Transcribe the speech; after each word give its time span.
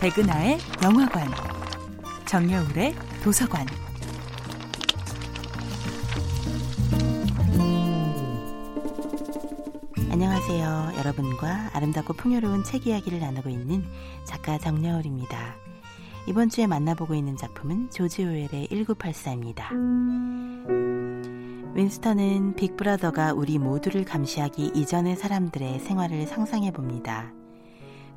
백은하의 0.00 0.58
영화관, 0.84 1.26
정여울의 2.24 2.94
도서관. 3.24 3.66
안녕하세요. 10.08 10.92
여러분과 10.98 11.70
아름답고 11.72 12.12
풍요로운 12.12 12.62
책 12.62 12.86
이야기를 12.86 13.18
나누고 13.18 13.48
있는 13.48 13.84
작가 14.22 14.56
정여울입니다. 14.56 15.56
이번 16.28 16.48
주에 16.48 16.68
만나보고 16.68 17.16
있는 17.16 17.36
작품은 17.36 17.90
조지 17.90 18.22
오웰의 18.22 18.68
1984입니다. 18.70 19.64
윈스턴은 21.74 22.54
빅브라더가 22.54 23.32
우리 23.32 23.58
모두를 23.58 24.04
감시하기 24.04 24.72
이전의 24.76 25.16
사람들의 25.16 25.80
생활을 25.80 26.28
상상해 26.28 26.70
봅니다. 26.70 27.32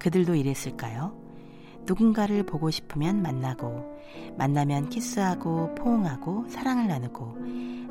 그들도 0.00 0.34
이랬을까요? 0.34 1.27
누군가를 1.88 2.42
보고 2.44 2.70
싶으면 2.70 3.22
만나고, 3.22 3.98
만나면 4.36 4.90
키스하고, 4.90 5.74
포옹하고, 5.74 6.46
사랑을 6.48 6.86
나누고, 6.86 7.36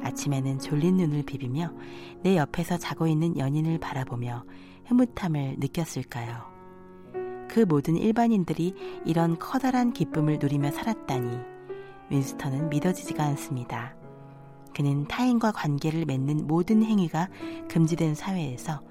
아침에는 0.03 0.59
졸린 0.59 0.97
눈을 0.97 1.23
비비며 1.23 1.73
내 2.21 2.37
옆에서 2.37 2.77
자고 2.77 3.07
있는 3.07 3.37
연인을 3.37 3.79
바라보며 3.79 4.45
흐뭇함을 4.85 5.55
느꼈을까요? 5.57 6.43
그 7.49 7.61
모든 7.61 7.97
일반인들이 7.97 9.01
이런 9.05 9.39
커다란 9.39 9.91
기쁨을 9.91 10.37
누리며 10.39 10.71
살았다니, 10.71 11.37
윈스턴은 12.09 12.69
믿어지지가 12.69 13.23
않습니다. 13.23 13.95
그는 14.75 15.07
타인과 15.07 15.53
관계를 15.53 16.05
맺는 16.05 16.45
모든 16.45 16.83
행위가 16.83 17.29
금지된 17.67 18.13
사회에서 18.13 18.81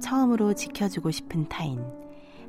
처음으로 0.00 0.54
지켜주고 0.54 1.12
싶은 1.12 1.48
타인, 1.48 1.84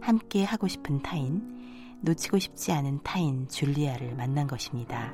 함께 0.02 0.44
하고 0.44 0.67
싶은 0.67 1.03
타인, 1.03 1.58
놓치고 2.02 2.40
싶지 2.40 2.72
않은 2.72 3.00
타인 3.03 3.48
줄리아를 3.48 4.16
만난 4.16 4.48
것입니다. 4.48 5.14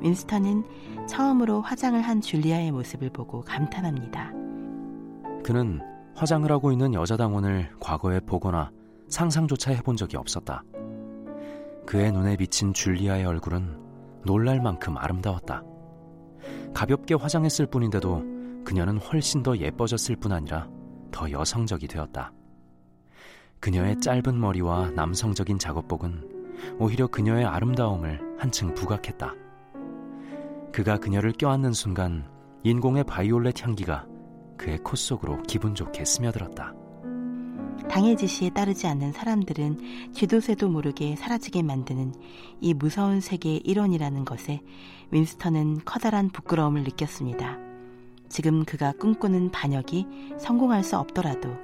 윈스턴은 0.00 1.06
처음으로 1.06 1.60
화장을 1.60 2.00
한 2.00 2.20
줄리아의 2.20 2.72
모습을 2.72 3.10
보고 3.10 3.40
감탄합니다. 3.42 4.32
그는 5.44 5.80
화장을 6.14 6.50
하고 6.50 6.72
있는 6.72 6.94
여자 6.94 7.16
당원을 7.16 7.70
과거에 7.80 8.20
보거나 8.20 8.70
상상조차 9.08 9.72
해본 9.72 9.96
적이 9.96 10.16
없었다. 10.16 10.62
그의 11.86 12.12
눈에 12.12 12.36
비친 12.36 12.72
줄리아의 12.72 13.24
얼굴은 13.24 13.78
놀랄 14.24 14.60
만큼 14.60 14.96
아름다웠다. 14.96 15.62
가볍게 16.74 17.14
화장했을 17.14 17.66
뿐인데도 17.66 18.22
그녀는 18.64 18.98
훨씬 18.98 19.42
더 19.42 19.56
예뻐졌을 19.56 20.16
뿐 20.16 20.32
아니라 20.32 20.68
더 21.10 21.30
여성적이 21.30 21.88
되었다. 21.88 22.32
그녀의 23.62 24.00
짧은 24.00 24.40
머리와 24.40 24.90
남성적인 24.90 25.60
작업복은 25.60 26.28
오히려 26.80 27.06
그녀의 27.06 27.44
아름다움을 27.44 28.36
한층 28.36 28.74
부각했다. 28.74 29.34
그가 30.72 30.98
그녀를 30.98 31.30
껴안는 31.30 31.72
순간 31.72 32.28
인공의 32.64 33.04
바이올렛 33.04 33.62
향기가 33.62 34.04
그의 34.56 34.78
콧 34.78 34.96
속으로 34.96 35.40
기분 35.42 35.76
좋게 35.76 36.04
스며들었다. 36.04 36.74
당의 37.88 38.16
지시에 38.16 38.50
따르지 38.50 38.88
않는 38.88 39.12
사람들은 39.12 40.12
쥐도새도 40.12 40.68
모르게 40.68 41.14
사라지게 41.14 41.62
만드는 41.62 42.14
이 42.60 42.74
무서운 42.74 43.20
세계의 43.20 43.58
일원이라는 43.58 44.24
것에 44.24 44.60
윈스턴은 45.12 45.82
커다란 45.84 46.30
부끄러움을 46.30 46.82
느꼈습니다. 46.82 47.58
지금 48.28 48.64
그가 48.64 48.92
꿈꾸는 48.98 49.52
반역이 49.52 50.08
성공할 50.40 50.82
수 50.82 50.96
없더라도 50.96 51.54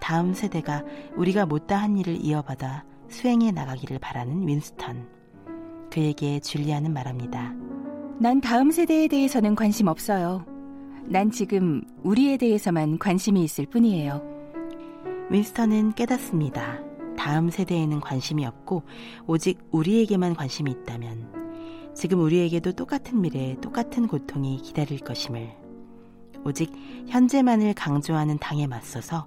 다음 0.00 0.34
세대가 0.34 0.82
우리가 1.16 1.46
못다한 1.46 1.96
일을 1.96 2.24
이어받아 2.24 2.84
수행해 3.08 3.52
나가기를 3.52 3.98
바라는 3.98 4.46
윈스턴. 4.46 5.08
그에게 5.90 6.40
줄리아는 6.40 6.92
말합니다. 6.92 7.54
난 8.18 8.40
다음 8.40 8.70
세대에 8.70 9.08
대해서는 9.08 9.54
관심 9.54 9.88
없어요. 9.88 10.44
난 11.04 11.30
지금 11.30 11.82
우리에 12.02 12.36
대해서만 12.36 12.98
관심이 12.98 13.42
있을 13.42 13.66
뿐이에요. 13.66 14.22
윈스턴은 15.30 15.92
깨닫습니다. 15.92 16.80
다음 17.16 17.50
세대에는 17.50 18.00
관심이 18.00 18.46
없고 18.46 18.82
오직 19.26 19.58
우리에게만 19.70 20.34
관심이 20.34 20.70
있다면 20.70 21.92
지금 21.94 22.20
우리에게도 22.20 22.72
똑같은 22.72 23.20
미래, 23.20 23.56
똑같은 23.60 24.06
고통이 24.06 24.58
기다릴 24.62 25.00
것임을. 25.00 25.69
오직 26.44 26.72
현재만을 27.08 27.74
강조하는 27.74 28.38
당에 28.38 28.66
맞서서 28.66 29.26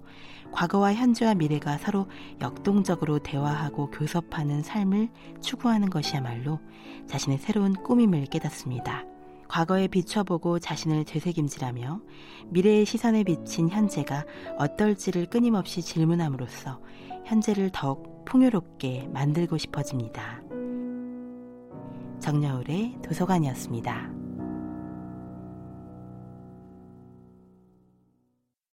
과거와 0.51 0.93
현재와 0.93 1.33
미래가 1.33 1.77
서로 1.77 2.07
역동적으로 2.39 3.19
대화하고 3.19 3.89
교섭하는 3.89 4.61
삶을 4.61 5.09
추구하는 5.41 5.89
것이야말로 5.89 6.59
자신의 7.07 7.39
새로운 7.39 7.73
꿈임을 7.73 8.27
깨닫습니다. 8.27 9.03
과거에 9.47 9.87
비춰보고 9.87 10.59
자신을 10.59 11.05
되새김질하며 11.05 12.01
미래의 12.49 12.85
시선에 12.85 13.23
비친 13.23 13.69
현재가 13.69 14.25
어떨지를 14.57 15.27
끊임없이 15.27 15.81
질문함으로써 15.81 16.79
현재를 17.25 17.69
더욱 17.71 18.25
풍요롭게 18.25 19.09
만들고 19.11 19.57
싶어집니다. 19.57 20.41
정여울의 22.19 22.99
도서관이었습니다. 23.03 24.22